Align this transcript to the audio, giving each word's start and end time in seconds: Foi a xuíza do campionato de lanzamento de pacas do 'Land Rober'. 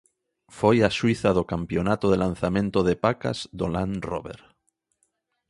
Foi 0.57 0.77
a 0.87 0.89
xuíza 0.97 1.29
do 1.37 1.43
campionato 1.53 2.05
de 2.09 2.17
lanzamento 2.25 2.79
de 2.87 2.95
pacas 3.03 3.37
do 3.59 3.65
'Land 3.71 3.99
Rober'. 4.09 4.43